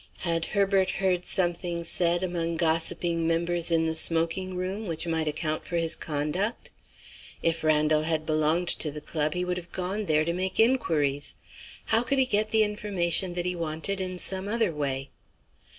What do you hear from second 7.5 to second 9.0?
Randal had belonged to the